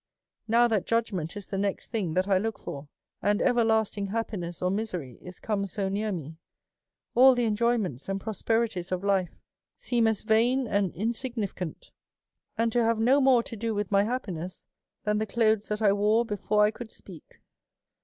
[0.47, 2.87] "Now that judgment is the next thing that I look for,
[3.21, 6.37] and everlasting happiness or misery is come so near me,
[7.13, 9.37] all the enjoyments and prosperities of life
[9.75, 11.91] seem as vain and insignificant,
[12.57, 14.65] and to have no more to do with my happiness
[15.03, 17.39] than the clothes that I wore be fore I could speak.